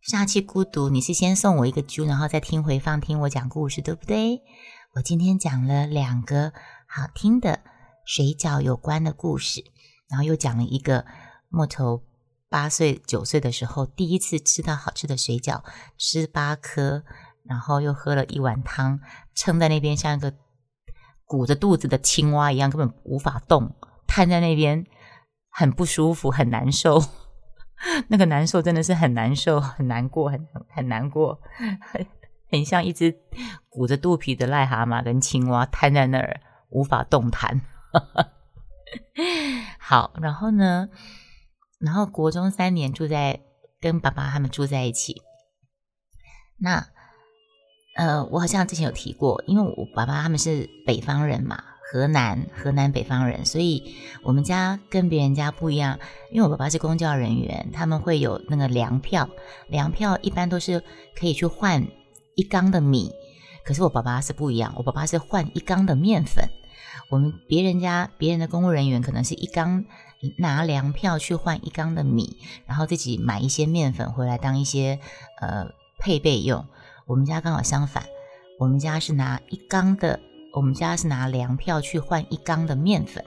[0.00, 4.40] 下期孤独，你是先送我一个猪，然后再听回放听我讲故事，对不对？
[4.94, 6.52] 我今天讲了两个
[6.86, 7.60] 好听的
[8.04, 9.64] 水饺有关的故事，
[10.08, 11.04] 然后又讲了一个
[11.48, 12.04] 木头
[12.48, 15.62] 八岁九岁的时候第一次吃到好吃的水饺，
[15.98, 17.02] 吃八颗，
[17.44, 19.00] 然后又喝了一碗汤，
[19.34, 20.32] 撑在那边像一个
[21.24, 23.74] 鼓着肚子的青蛙一样，根本无法动，
[24.06, 24.86] 瘫在那边
[25.50, 27.02] 很不舒服，很难受。
[28.08, 31.40] 那个难受真的是很难受，很难过，很很难过，
[31.80, 32.06] 很
[32.50, 33.14] 很像一只
[33.68, 37.60] 鼓着肚皮的癞蛤蟆跟青蛙瘫在那儿无法动弹。
[39.78, 40.88] 好，然后呢，
[41.78, 43.40] 然后国中三年住在
[43.80, 45.22] 跟爸爸他们住在一起。
[46.58, 46.86] 那
[47.96, 51.62] 呃，我好像之前有提过，因为我爸爸他们是北方人嘛。
[51.88, 56.00] 河南，河南北方人，所以我们家跟别人家不一样。
[56.32, 59.28] 因为我爸爸是公教人员，他们会有那个粮票，
[59.68, 60.82] 粮票一般都是
[61.16, 61.86] 可以去换
[62.34, 63.12] 一缸的米。
[63.64, 66.48] 可是我爸爸是不一样，我爸爸是换一缸的面粉。
[67.08, 69.84] 我们别人家别人的公务人员可能是一缸
[70.38, 74.98] 拿粮票去换一缸的米，然后自己买一些面粉回来当一些
[75.40, 75.68] 呃
[76.00, 76.66] 配备用。
[77.06, 78.06] 我们家刚好相反，
[78.58, 80.18] 我们家是拿一缸的。
[80.56, 83.22] 我们家是拿粮票去换一缸的面粉，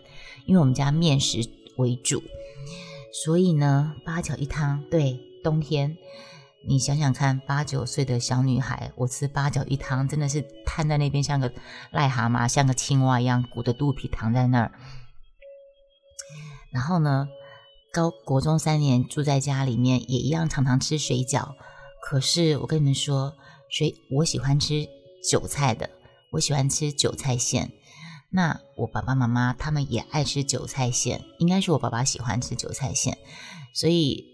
[0.48, 2.24] 因为我们家面食为主，
[3.24, 4.84] 所以呢，八角一汤。
[4.90, 5.96] 对，冬天
[6.68, 11.54] 你想想看，八九岁的小女孩，我吃八角一汤，真的是瘫在那边，像个
[11.94, 14.72] 癞蛤蟆，像个青蛙一样，鼓着肚皮躺在那儿。
[16.72, 17.28] 然后呢，
[17.94, 21.54] 高国中三年住在家里面，也一样常常吃水饺。
[22.02, 23.36] 可是我跟你们说，
[23.70, 24.88] 水我喜欢吃
[25.30, 25.88] 韭菜的。
[26.32, 27.72] 我喜欢吃韭菜馅，
[28.30, 33.18] 那我爸爸妈妈他们也爱吃韭菜馅，应该是我爸爸喜欢吃韭菜馅，
[33.74, 34.26] 所以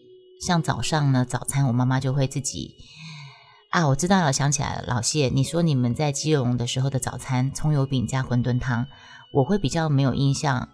[0.45, 2.75] 像早上呢，早餐我妈妈就会自己
[3.71, 8.87] 啊，我知道了，想起来了，老谢，你说你们在基隆的时候的早餐葱油饼加馄饨汤，
[9.31, 10.69] 我会比较没有印象。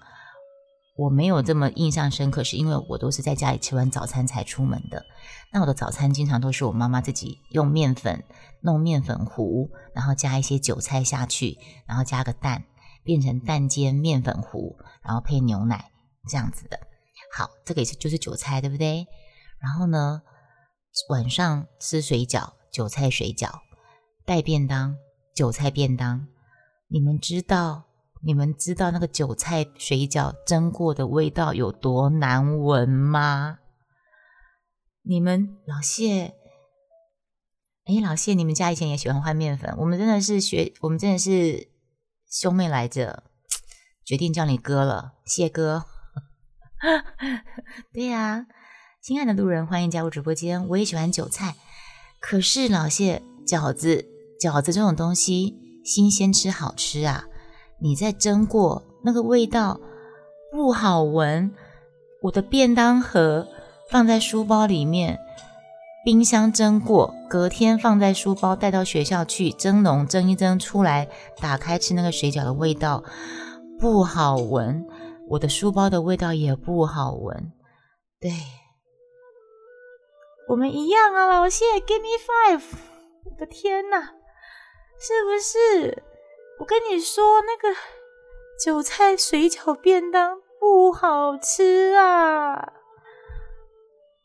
[1.02, 5.04] 我没有这么印象深刻，是因为我都是在家里吃完早餐才出门的。
[5.52, 8.24] 那我的早餐经常都是我妈妈自己用面粉
[8.62, 11.58] 弄面粉糊，然后加一些韭菜下去，
[11.88, 12.66] 然后加个蛋，
[13.04, 15.90] 变成蛋煎面粉糊，然后配牛奶
[16.30, 16.80] 这样子的。
[17.36, 19.08] 好，这个也是就是韭菜，对不对？
[19.60, 20.22] 然后呢，
[21.10, 23.50] 晚上吃水饺，韭菜水饺
[24.24, 24.96] 带便当，
[25.36, 26.28] 韭菜便当，
[26.90, 27.86] 你们知道？
[28.24, 33.58] 你们知道那个韭菜水饺蒸过的味道有多难闻吗？
[35.04, 36.36] 你们老谢，
[37.86, 39.76] 哎，老谢，你们家以前也喜欢换面粉？
[39.80, 41.70] 我们真的是学，我们真的是
[42.30, 43.24] 兄妹来着，
[44.06, 45.86] 决定叫你哥了，谢哥。
[47.92, 48.46] 对呀，
[49.02, 50.68] 亲爱的路人，欢迎加入直播间。
[50.68, 51.56] 我也喜欢韭菜，
[52.20, 54.06] 可是老谢，饺子，
[54.40, 57.26] 饺子这种东西，新鲜吃好吃啊。
[57.82, 59.80] 你在蒸过那个味道
[60.52, 61.52] 不好闻，
[62.22, 63.48] 我的便当盒
[63.90, 65.20] 放在书包里面，
[66.06, 71.10] 冰箱蒸过，隔天放在书包带到学校去蒸笼蒸一蒸出来，
[71.40, 73.04] 打开吃那个水饺的味道
[73.80, 74.86] 不好闻，
[75.30, 77.52] 我的书包的味道也不好闻。
[78.20, 78.32] 对，
[80.50, 82.62] 我们一样啊，老谢，Give me five！
[83.26, 84.00] 我的天哪，
[85.00, 86.04] 是不是？
[86.62, 87.76] 我跟你说，那个
[88.64, 92.74] 韭菜水饺便当不好吃啊，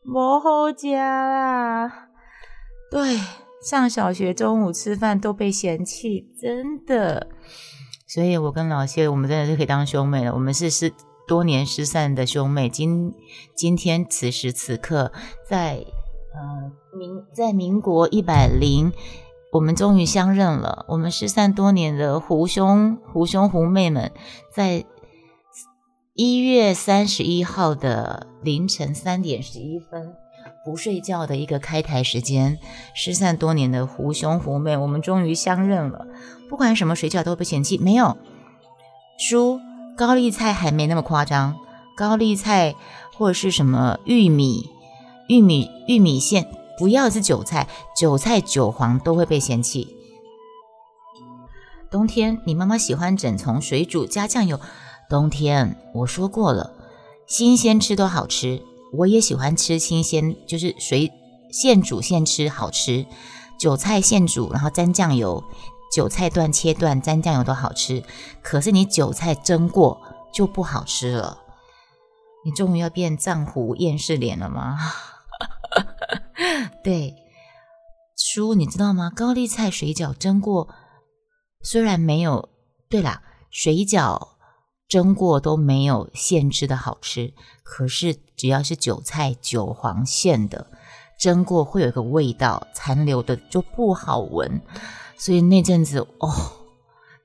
[0.03, 1.91] 不好加啊。
[2.91, 3.17] 对，
[3.59, 7.27] 上小学中午吃饭都被嫌弃，真的。
[8.07, 10.31] 所以我跟老谢，我们真的是可以当兄妹了。
[10.31, 10.93] 我们是失
[11.27, 13.15] 多年失散的兄妹，今
[13.55, 15.11] 今天此时此刻，
[15.49, 15.83] 在
[16.35, 18.93] 呃民在民国一百零。
[19.53, 20.85] 我们终于相认了。
[20.89, 24.11] 我们失散多年的胡兄、胡兄、胡妹们，
[24.53, 24.85] 在
[26.13, 30.13] 一月三十一号的凌晨三点十一分，
[30.65, 32.59] 不睡觉的一个开台时间，
[32.93, 36.07] 失散多年的胡兄、胡妹，我们终于相认了。
[36.49, 38.17] 不管什么水饺都不嫌弃，没有
[39.19, 39.59] 叔
[39.95, 41.55] 高丽菜还没那么夸张，
[41.95, 42.75] 高丽菜
[43.15, 44.69] 或者是什么玉米、
[45.29, 46.47] 玉米、玉米馅。
[46.77, 49.95] 不要是韭菜，韭菜韭黄都会被嫌弃。
[51.89, 54.59] 冬天你妈妈喜欢整从水煮加酱油。
[55.09, 56.73] 冬天我说过了，
[57.25, 58.61] 新鲜吃都好吃，
[58.93, 61.09] 我也喜欢吃新鲜，就是水
[61.51, 63.05] 现煮现吃好吃。
[63.57, 65.43] 韭菜现煮，然后沾酱油，
[65.95, 68.03] 韭菜段切段沾酱油都好吃。
[68.43, 69.99] 可是你韭菜蒸过
[70.31, 71.39] 就不好吃了。
[72.45, 74.77] 你终于要变藏狐厌世脸了吗？
[76.83, 77.15] 对，
[78.15, 79.11] 叔，你知道吗？
[79.15, 80.69] 高丽菜水饺蒸过，
[81.61, 82.49] 虽然没有，
[82.89, 84.29] 对啦，水饺
[84.87, 87.33] 蒸过都没有现吃的好吃，
[87.63, 90.67] 可是只要是韭菜韭黄馅的，
[91.19, 94.61] 蒸过会有一个味道，残留的就不好闻。
[95.17, 96.29] 所以那阵子哦，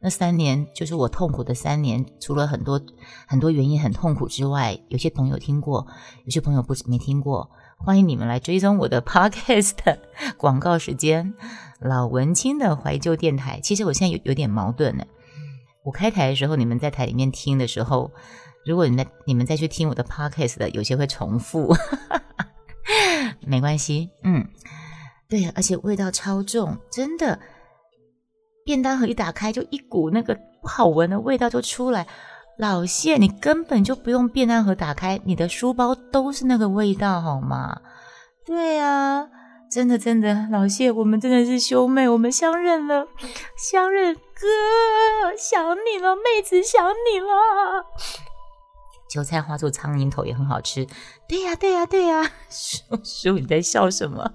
[0.00, 2.80] 那三年就是我痛苦的三年，除了很多
[3.26, 5.86] 很多原因很痛苦之外，有些朋友听过，
[6.24, 7.50] 有些朋友不没听过。
[7.84, 9.74] 欢迎你们来追踪我的 podcast
[10.36, 11.34] 广告时间，
[11.80, 13.58] 老文青的怀旧电台。
[13.60, 15.04] 其实我现在有有点矛盾呢。
[15.82, 18.12] 我开台的时候，你们在台里面听的时候，
[18.64, 21.74] 如果你在你们再去听我的 podcast 的，有些会重复，
[23.44, 24.10] 没关系。
[24.22, 24.46] 嗯，
[25.28, 27.40] 对，而且味道超重，真的，
[28.64, 32.06] 便当盒一打开就一股那个不好闻的味道就出来。
[32.58, 37.80] 老谢，你根本就不用便当盒打开，你的书包都是那个味道，好吗？
[38.44, 39.28] 对呀，
[39.70, 43.06] 真的真的，老谢，我们真的是兄妹，我们相认了，
[43.56, 47.86] 相认哥，想你了，妹子想你了。
[49.08, 50.86] 韭菜花做苍蝇头也很好吃，
[51.28, 52.30] 对呀对呀对呀。
[52.48, 54.32] 叔叔你在笑什么？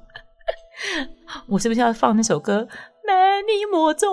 [1.49, 2.61] 我是不是要放那首歌
[3.05, 4.07] 《美你莫走》？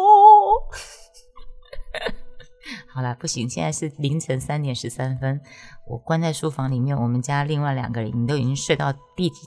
[2.95, 5.41] 好了，不行，现在是凌晨三点十三分，
[5.89, 9.41] 我关在书房里面，我们家另外两个人你都已经睡到第几，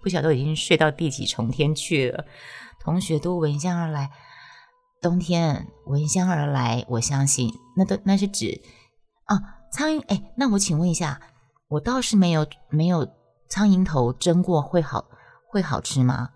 [0.00, 2.24] 不晓得已经睡到第几重天去了。
[2.78, 4.12] 同学都闻香而来，
[5.00, 8.62] 冬天闻香而来，我相信那都那是指
[9.24, 9.36] 啊
[9.72, 10.04] 苍蝇。
[10.06, 11.20] 哎，那我请问一下，
[11.66, 13.08] 我倒是没有没有
[13.48, 15.06] 苍蝇头蒸过会好
[15.50, 16.30] 会好吃吗？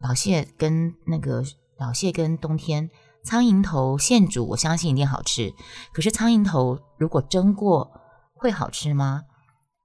[0.00, 1.42] 老谢跟那个
[1.78, 2.90] 老谢跟冬天。
[3.24, 5.54] 苍蝇头现煮，我相信一定好吃。
[5.92, 7.90] 可是苍蝇头如果蒸过，
[8.34, 9.24] 会好吃吗？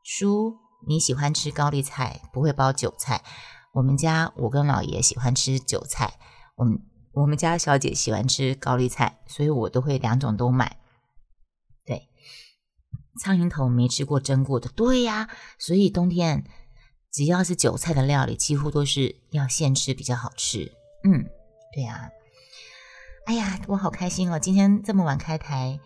[0.03, 0.57] 叔，
[0.88, 3.24] 你喜欢吃高丽菜，不会包韭菜。
[3.74, 6.19] 我们家我跟老爷喜欢吃韭菜，
[6.57, 6.80] 我们
[7.13, 10.77] 我们家小姐喜欢吃高丽菜，所以我都会两种都买。
[11.85, 12.09] 对，
[13.21, 15.30] 苍蝇头没吃过蒸过的，对呀。
[15.57, 16.44] 所以冬天
[17.12, 20.74] 只要是韭菜的料理，几乎都是要现吃比较好吃。
[21.06, 21.24] 嗯，
[21.74, 22.09] 对呀。
[23.25, 24.39] 哎呀，我好开心哦！
[24.39, 25.80] 今天这么晚开台，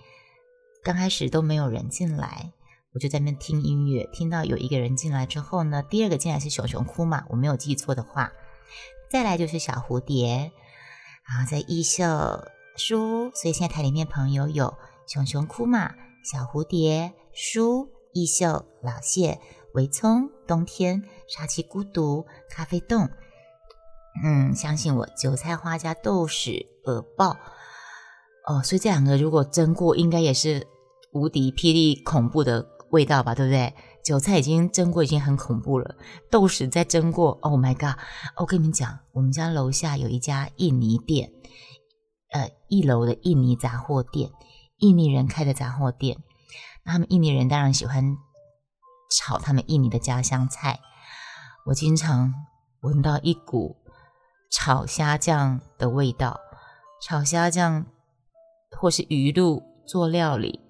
[0.81, 2.53] 刚开始都没有人进来，
[2.93, 4.07] 我就在那听音乐。
[4.13, 8.31] 听到有一个人进来之后呢，第二个进来是熊熊哭嘛，我没有记错的话。
[9.09, 10.51] 再来就是小蝴蝶，
[11.27, 12.05] 然后在艺秀
[12.77, 14.73] 书，所以现在台里面朋友有
[15.05, 15.93] 熊熊哭嘛、
[16.23, 19.39] 小蝴蝶、书、艺秀、老谢、
[19.73, 23.09] 维聪、冬天、杀气孤独、咖啡冻。
[24.23, 27.37] 嗯，相信我，韭菜花加豆豉耳爆
[28.45, 30.67] 哦，所以这两个如果蒸过，应该也是
[31.13, 33.73] 无敌霹雳恐怖的味道吧，对不对？
[34.03, 35.95] 韭菜已经蒸过，已经很恐怖了，
[36.29, 37.97] 豆豉再蒸过，Oh my god！
[38.35, 41.31] 我跟你们讲，我们家楼下有一家印尼店，
[42.33, 44.29] 呃，一楼的印尼杂货店，
[44.79, 46.17] 印尼人开的杂货店，
[46.83, 48.17] 他们印尼人当然喜欢
[49.09, 50.81] 炒他们印尼的家乡菜，
[51.67, 52.33] 我经常
[52.81, 53.77] 闻到一股。
[54.55, 56.39] 炒虾酱的味道，
[57.05, 57.85] 炒虾酱
[58.71, 60.61] 或是鱼露做料理，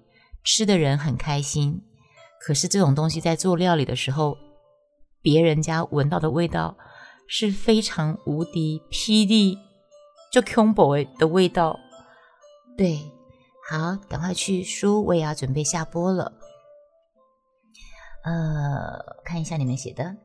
[0.42, 1.80] 吃的人很开心。
[2.40, 4.36] 可是这种东西在做料理的时候，
[5.22, 6.76] 别人家闻到的味道
[7.28, 9.56] 是非常无敌霹雳
[10.32, 11.78] 就 combo 的味道。
[12.76, 13.12] 对，
[13.70, 16.32] 好，赶快去书，我也要准备下播了。
[18.24, 20.16] 呃，看一下你们写的。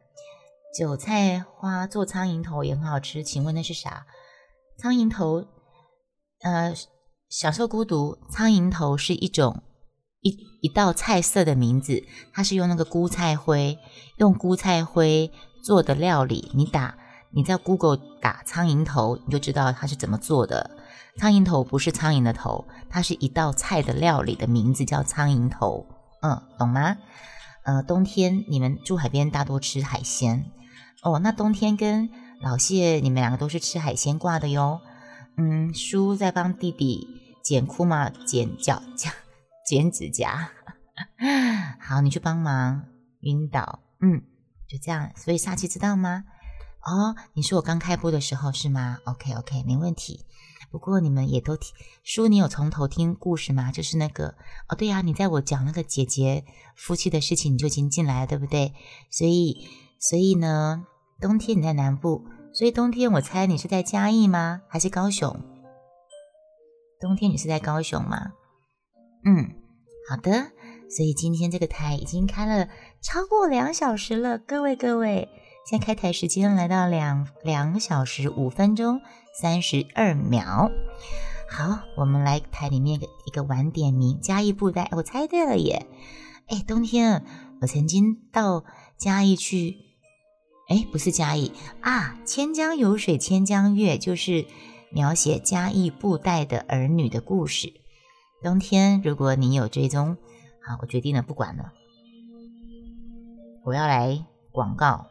[0.75, 4.07] 韭菜花做苍蝇头也很好吃，请问那是啥？
[4.77, 5.45] 苍蝇头，
[6.41, 6.73] 呃，
[7.29, 8.17] 享受孤独。
[8.29, 9.61] 苍蝇头是一种
[10.21, 12.03] 一一道菜色的名字，
[12.33, 13.77] 它是用那个菇菜灰，
[14.17, 15.31] 用菇菜灰
[15.63, 16.51] 做的料理。
[16.53, 16.97] 你打
[17.31, 20.71] 你在 Google 打苍蝇头，你就知道它是怎么做的。
[21.17, 25.85] 苍蝇头不是苍蝇的头，它是一道菜的料理的名字叫苍蝇头。
[26.21, 26.97] 嗯，懂吗？
[27.63, 30.45] 呃，冬天你们住海边大多吃海鲜。
[31.03, 32.09] 哦，那冬天跟
[32.41, 34.79] 老谢你们两个都是吃海鲜挂的哟。
[35.39, 37.07] 嗯，叔在帮弟弟
[37.41, 39.13] 剪裤嘛，剪脚甲，
[39.65, 40.51] 剪指甲。
[41.79, 42.83] 好，你去帮忙。
[43.21, 44.21] 晕倒，嗯，
[44.67, 45.11] 就这样。
[45.15, 46.25] 所以下期知道吗？
[46.83, 50.25] 哦，你说我刚开播的时候是吗？OK OK，没问题。
[50.71, 53.71] 不过你们也都听叔，你有从头听故事吗？
[53.71, 54.35] 就是那个
[54.67, 58.73] 哦，对呀，你在我讲那个姐姐夫妻的事情，你就已经进来了，对不对？
[59.09, 59.67] 所以。
[60.01, 60.85] 所以呢，
[61.19, 64.61] 冬天你在南部，所以冬天我猜你是在嘉义吗？
[64.67, 65.39] 还是高雄？
[66.99, 68.33] 冬天你是在高雄吗？
[69.23, 69.55] 嗯，
[70.09, 70.51] 好的。
[70.89, 72.67] 所以今天这个台已经开了
[72.99, 75.29] 超过两小时了，各位各位，
[75.69, 78.99] 现在开台时间来到两两小时五分钟
[79.39, 80.71] 三十二秒。
[81.47, 85.85] 好，我们来台里面一个晚点名嘉义布袋，我猜对了耶！
[86.47, 87.23] 哎，冬天
[87.61, 88.63] 我曾经到
[88.97, 89.77] 嘉义去，
[90.69, 94.45] 哎，不是嘉义啊，千江有水千江月，就是
[94.91, 97.73] 描写嘉义布袋的儿女的故事。
[98.43, 100.15] 冬天，如果你有追踪，
[100.61, 101.73] 好，我决定了，不管了，
[103.65, 105.07] 我要来广告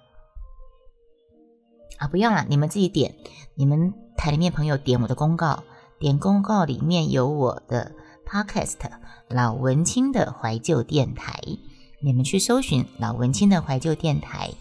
[1.99, 2.07] 啊！
[2.09, 3.17] 不要了，你们自己点，
[3.57, 5.65] 你们台里面朋友点我的公告。
[5.99, 7.91] 点公告里面有我的
[8.25, 8.77] podcast
[9.29, 11.41] 老文青的怀旧电台，
[12.01, 14.53] 你们去搜寻老文青的怀旧电台。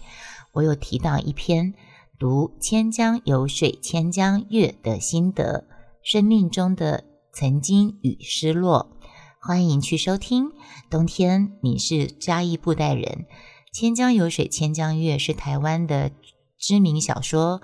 [0.58, 1.72] 我有提到一篇
[2.18, 5.68] 读《千江有水千江月》的心得，
[6.02, 8.96] 生命中的曾经与失落，
[9.40, 10.50] 欢迎去收听。
[10.90, 13.04] 冬天你是嘉义布袋人，
[13.78, 16.10] 《千江有水千江月》是台湾的
[16.58, 17.60] 知名小说。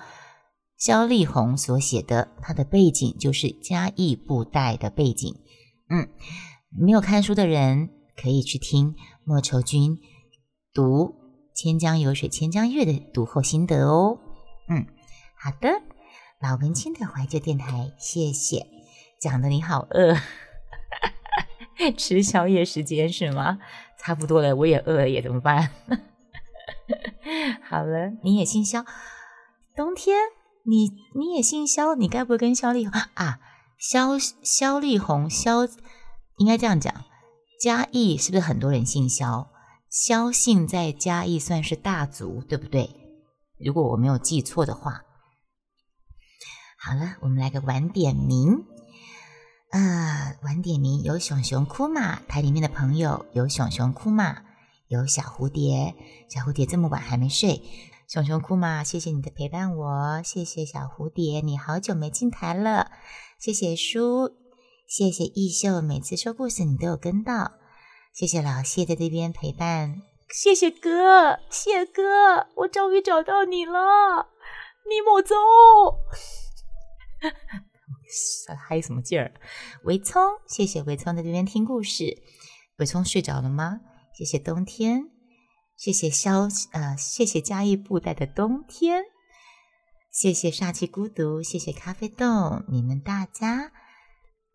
[0.79, 5.35] 萧丽红所写的，它的背景就是嘉义布袋的背景。
[5.89, 6.09] 嗯，
[6.71, 9.99] 没有看书的人可以去听莫愁君
[10.73, 11.07] 读
[11.55, 14.19] 《千江有水千江月》的读后心得哦。
[14.69, 14.87] 嗯，
[15.39, 15.83] 好的，
[16.41, 18.67] 老文青的怀旧电台，谢谢。
[19.21, 20.17] 讲的你好饿，
[21.97, 23.61] 吃宵夜时间是吗？
[23.99, 25.71] 差不多了，我也饿了，也怎么办？
[27.63, 28.85] 好了，你也姓肖，
[29.77, 30.17] 冬天。
[30.67, 33.39] 你你也姓肖，你该不会跟肖丽红啊？
[33.79, 35.67] 肖肖丽红肖
[36.39, 37.05] 应该这样讲，
[37.61, 39.51] 嘉义是不是很多人姓肖？
[39.95, 42.91] 肖姓在嘉义算是大族，对不对？
[43.61, 45.05] 如果我没有记错的话。
[46.77, 48.65] 好了，我们来个晚点名。
[49.71, 52.19] 呃，晚点名有熊熊哭嘛？
[52.27, 54.43] 台里面的朋友有熊熊哭嘛？
[54.89, 55.95] 有小蝴蝶，
[56.29, 57.63] 小蝴蝶这么晚还没睡。
[58.09, 62.91] 熊熊哭嘛，谢谢你的陪伴，我谢谢小蝴蝶，你好久没进台了，
[63.39, 64.33] 谢谢书，
[64.89, 67.53] 谢谢艺秀，每次说故事你都有跟到，
[68.15, 74.29] 谢谢老谢在这边陪伴，谢谢哥，谢哥，我终于找到你了，
[74.89, 75.35] 你莫走，
[78.57, 79.35] 还有什么劲儿？
[79.83, 82.23] 维聪，谢谢维聪在这边听故事，
[82.77, 83.81] 维聪睡着了吗？
[84.17, 85.11] 谢谢冬天。
[85.77, 89.03] 谢谢肖呃，谢谢嘉义布袋的冬天，
[90.13, 93.73] 谢谢煞气孤独，谢谢咖啡豆，你们大家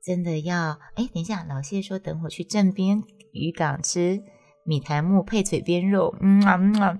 [0.02, 4.22] 真的要哎，等一下，老谢说等会去镇边渔港吃
[4.64, 7.00] 米苔木配嘴边肉，嗯啊嗯啊，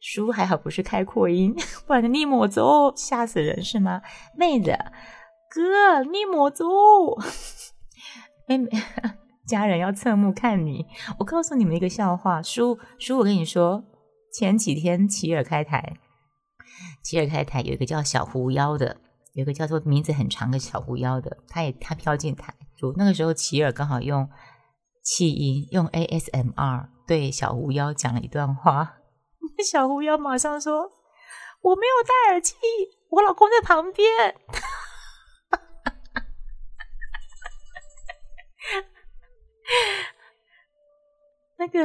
[0.00, 1.54] 书还好不是开扩音，
[1.86, 4.02] 不然逆抹走吓死人是吗？
[4.36, 4.76] 妹子
[5.50, 6.64] 哥你抹走，
[8.48, 8.70] 妹妹。
[9.44, 10.86] 家人要侧目看你。
[11.18, 13.84] 我告诉你们一个笑话，叔叔，我跟你说，
[14.32, 15.94] 前几天齐尔开台，
[17.02, 18.98] 齐尔开台有一个叫小狐妖的，
[19.34, 22.54] 有一个叫做名字很长的小狐妖的，他也他飘进台。
[22.76, 24.26] 就那个时候，齐尔刚好用
[25.02, 28.98] 气音，用 ASMR 对小狐妖讲了一段话。
[29.64, 30.92] 小狐妖马上说
[31.62, 32.54] ：“我没有戴耳机，
[33.10, 34.08] 我老公在旁边。
[41.58, 41.84] ”那个，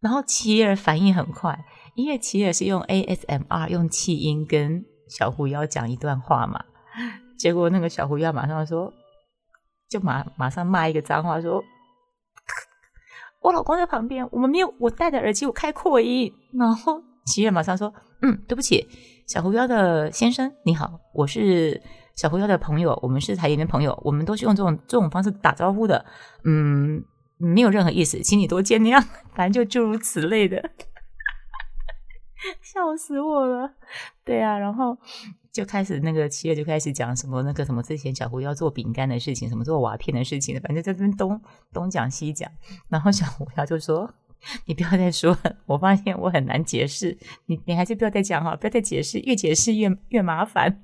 [0.00, 1.64] 然后齐儿反应很快，
[1.94, 6.64] 因为齐儿是用 ASMR 用气音跟小狐妖讲一段话嘛，
[7.38, 8.92] 结果那个小狐妖马上说，
[9.88, 11.64] 就马马上骂一个脏话，说
[13.44, 18.88] ：“我老公在旁边，我们没有，我戴着耳机我开扩音。”然后齐尔马上说：“嗯，对不起，
[19.26, 21.80] 小狐妖的先生你好，我是。”
[22.16, 26.06] 小狐妖的朋友，我们是台里的朋友，我们都是用这种这种方式打招呼的，
[26.44, 27.04] 嗯，
[27.38, 30.70] 没有任何意思，请你多见谅，反正就诸如此类的，
[32.62, 33.74] 笑死我了。
[34.24, 34.96] 对啊，然后
[35.54, 41.40] 就开始那个七月就开始讲什么那个什么之前小胡要做饼干的事情，什么做瓦片的事情，反正在这边东
[41.72, 42.50] 东讲西讲，
[42.88, 44.12] 然后小胡他就说
[44.66, 50.82] ：“你不要再说，我发现我很难解释，你你还是不要再讲哈，不要再解释，越解释越越麻烦。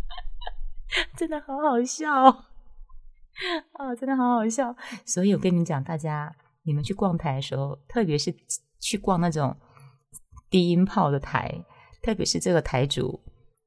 [1.16, 2.12] ”真的好好笑
[3.72, 3.94] 啊！
[3.98, 4.76] 真的好好笑。
[5.06, 6.30] 所以我跟你讲，大家
[6.64, 8.30] 你们去逛台的时候，特别是
[8.78, 9.56] 去逛那种
[10.50, 11.64] 低音炮的台，
[12.02, 13.22] 特别是这个台主，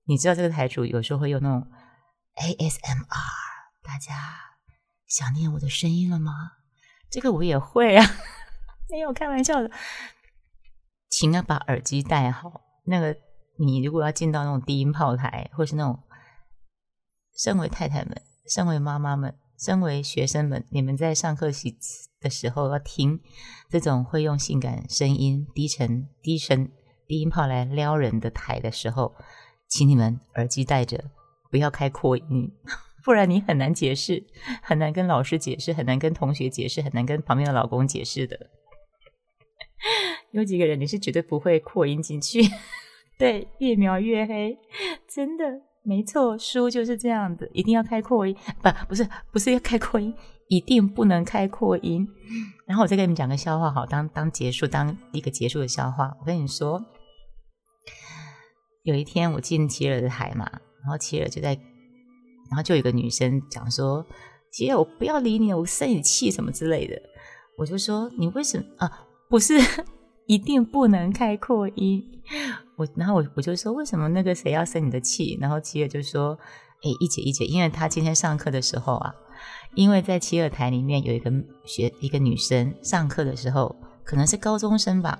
[0.05, 1.67] 你知道这个台主有时候会有那种
[2.35, 3.05] ASMR，
[3.83, 4.13] 大家
[5.07, 6.31] 想念我的声音了吗？
[7.09, 8.05] 这个我也会啊，
[8.89, 9.69] 没有开玩笑的，
[11.09, 12.61] 请要把耳机戴好。
[12.85, 13.15] 那个
[13.59, 15.99] 你如果要进到那种低音炮台，或是那种。
[17.35, 21.75] 身为太太们，身为妈妈们，身为学生们，你们在上课时
[22.19, 23.19] 的时候要听
[23.71, 26.71] 这种会用性感声音、低沉、低沉、
[27.07, 29.15] 低音炮来撩人的台的时候，
[29.73, 31.03] 请你们耳机戴着，
[31.49, 32.51] 不要开扩音，
[33.03, 34.23] 不然你很难解释，
[34.61, 38.51] 很难跟老师解释，很难跟同学解释，很难跟旁边的老公解释的。
[40.29, 42.41] 有几个人你是绝对不会扩音进去，
[43.17, 44.55] 对，越描越黑，
[45.07, 45.43] 真的
[45.81, 50.13] 没错，书就是这样子，一定要开扩音，不，不是，不是要开扩音，
[50.49, 52.07] 一定不能开扩音。
[52.67, 56.15] 然后我再给你们讲个笑话，好，当当结束，当一个结束的笑话。
[56.19, 56.79] 我跟你说，
[58.83, 60.49] 有一天我进齐尔的台嘛，
[60.81, 61.53] 然后齐尔就在，
[62.49, 64.05] 然后就有个女生讲说
[64.51, 67.01] ：“齐尔，我不要理你，我生你气什么之类的。”
[67.57, 69.07] 我就说：“你为什么啊？
[69.29, 69.57] 不是。
[70.25, 72.01] ”一定不能开扩音，
[72.77, 75.37] 我然后我我就说为什么那个谁要生你的气？
[75.41, 76.37] 然后齐尔就说
[76.81, 79.13] ：“哎，一姐一姐，因为他今天上课的时候啊，
[79.75, 81.29] 因为在齐尔台里面有一个
[81.65, 83.75] 学一个女生上课的时候，
[84.05, 85.19] 可能是高中生吧。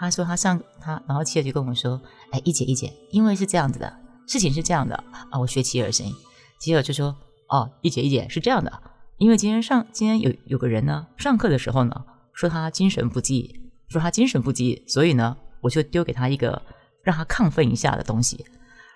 [0.00, 2.00] 他说他上他，然后齐儿就跟我说：
[2.32, 4.96] 哎，一姐一姐，因为是这样子的，事情是这样的
[5.30, 5.38] 啊。
[5.38, 6.14] 我学齐尔声音，
[6.58, 7.14] 齐儿就说：
[7.48, 8.82] 哦，一姐一姐是这样的，
[9.18, 13.56] 因为今天上今天有有个人呢，上课的时候呢，说他精神不济。”
[13.90, 16.62] 说他精神不济，所以呢，我就丢给他一个
[17.02, 18.46] 让他亢奋一下的东西，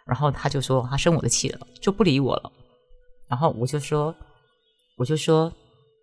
[0.07, 2.53] 然后他就说他生我的气了，就不理我了。
[3.29, 4.15] 然后我就说，
[4.97, 5.53] 我就说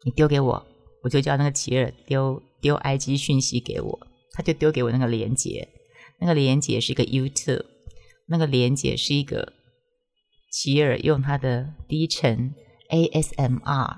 [0.04, 0.62] 你丢给我，
[1.04, 3.98] 我就叫那个齐儿丢丢 IG 讯息给我，
[4.34, 5.70] 他就丢给我那个连接，
[6.20, 7.66] 那个连接是一个 YouTube，
[8.28, 9.54] 那个连接是一个
[10.52, 12.54] 齐尔用他的低沉
[12.90, 13.98] ASMR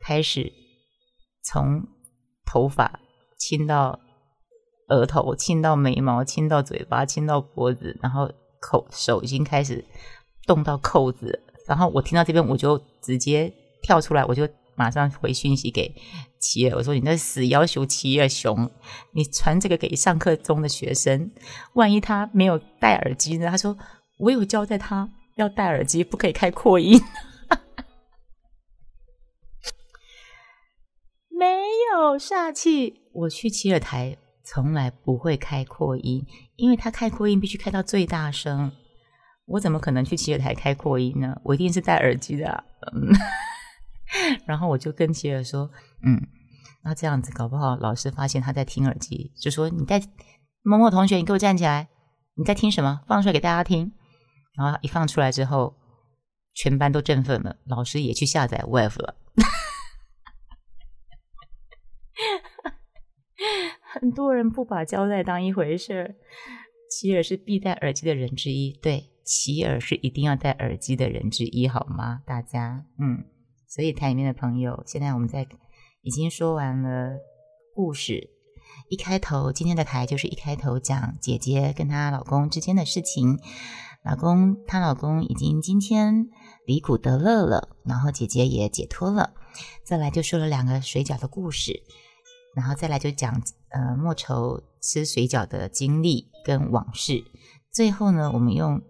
[0.00, 0.52] 开始
[1.42, 1.86] 从
[2.44, 3.00] 头发
[3.38, 4.00] 亲到。
[4.88, 8.30] 额头亲到眉毛，亲到嘴巴，亲到脖子，然后
[8.60, 9.84] 口手已经开始
[10.46, 15.94] 动到扣子，然后我听到这边我就直接跳出来，我就马上回讯息给
[16.38, 18.70] 齐尔，我说你那死要求齐尔熊，
[19.12, 21.32] 你传这个给上课中的学生，
[21.74, 23.50] 万一他没有戴耳机呢？
[23.50, 23.76] 他说
[24.18, 27.00] 我有交代他要戴耳机，不可以开扩音，
[31.30, 31.44] 没
[31.92, 34.18] 有煞气，我去齐尔台。
[34.48, 36.24] 从来不会开扩音，
[36.54, 38.70] 因为他开扩音必须开到最大声。
[39.46, 41.36] 我怎么可能去企鹅台开扩音呢？
[41.42, 42.62] 我一定是戴耳机的。
[44.46, 45.70] 然后我就跟企鹅说
[46.04, 46.20] ：“嗯，
[46.82, 50.00] 那这样子搞不好老师发现他在听耳机，就说你在
[50.62, 51.88] 某某同学，你给我站起来，
[52.34, 53.02] 你在听什么？
[53.06, 53.92] 放出来给大家听。”
[54.56, 55.76] 然后一放出来之后，
[56.54, 59.16] 全班都振奋了，老师也去下载 Wave 了。
[63.92, 66.14] 很多人不把胶带当一回事儿。
[66.88, 72.22] 齐尔是必戴耳机的人之一，对，齐尔是一定要戴耳机的人之一，好吗？
[72.24, 73.24] 大家，嗯，
[73.68, 75.46] 所以台里面的朋友，现在我们在
[76.02, 77.18] 已经说完了
[77.74, 78.30] 故事。
[78.88, 83.38] 一开头，今天的台就是一开头讲姐姐跟她老公之间的事情。
[84.04, 86.28] 老公，她老公已经今天
[86.66, 89.34] 离苦得乐了，然后姐姐也解脱了。
[89.82, 91.82] 再来就说了两个水饺的故事。
[92.54, 97.24] 然后再来就讲呃莫愁吃水饺的经历跟往事。
[97.70, 98.80] 最后呢，我们用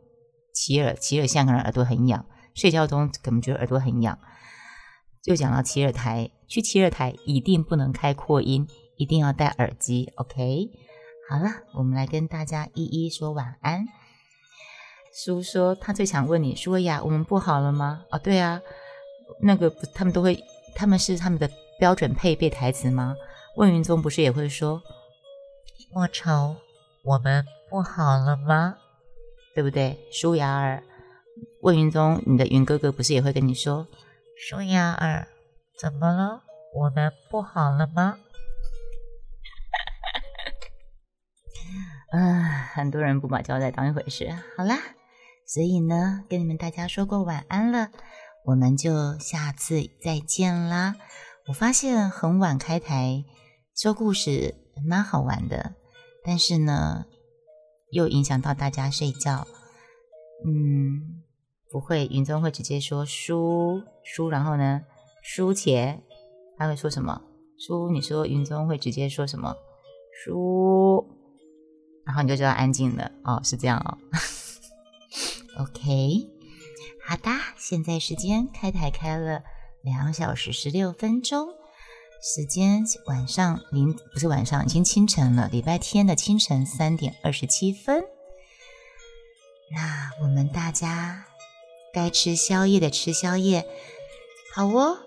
[0.55, 4.19] 齐尔，齐尔像个人耳朵很痒，睡觉中可能觉得耳朵很痒，
[5.27, 8.65] 就讲到齐尔台，去齐尔台一定不能开扩音，
[8.97, 10.12] 一定要戴耳机。
[10.15, 10.71] OK，
[11.29, 13.85] 好了，我们来跟大家一一说晚安。
[15.12, 18.05] 叔说他最想问你说呀，我们不好了吗？
[18.12, 18.62] 哦，对啊，
[19.43, 20.41] 那个不他们都会，
[20.77, 23.17] 他们是他们的标准配备台词吗？
[23.57, 24.81] 问云宗不是也会说
[25.93, 26.55] 莫愁，
[27.03, 28.77] 我们不好了吗？
[29.57, 29.99] 对不对？
[30.12, 30.85] 舒雅儿，
[31.62, 33.89] 问云宗，你的云哥哥不是也会跟你说
[34.38, 35.29] 舒雅儿，
[35.81, 36.42] 怎么了？
[36.75, 38.18] 我们不好了吗？
[42.12, 44.31] 啊，很多人不把交代当一回事。
[44.55, 44.79] 好啦，
[45.46, 47.90] 所以呢，跟你们大家说过晚安了，
[48.44, 50.96] 我们就下次再见啦。
[51.49, 53.25] 我发现很晚开台。
[53.75, 54.55] 说故事
[54.87, 55.75] 蛮好玩的，
[56.25, 57.07] 但是呢，
[57.90, 59.46] 又影响到大家睡觉。
[60.46, 61.25] 嗯，
[61.77, 64.81] 不会，云中会直接说输输，然后呢，
[65.23, 66.03] 输钱，
[66.57, 67.21] 他会说什么？
[67.59, 69.55] 输，你说云中会直接说什么？
[70.25, 71.07] 输，
[72.07, 73.99] 然后你就知道安静了哦，是这样哦。
[75.61, 76.27] OK，
[77.07, 79.43] 好的，现在时间开台开了
[79.83, 81.47] 两小时十六分钟。
[82.23, 85.47] 时间晚上零不是晚上，已经清晨了。
[85.49, 88.03] 礼拜天的清晨三点二十七分，
[89.71, 91.27] 那我们大家
[91.97, 93.67] 该吃宵夜的吃宵夜，
[94.55, 94.99] 好哦。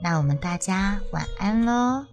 [0.00, 2.06] 那我们大家晚安喽。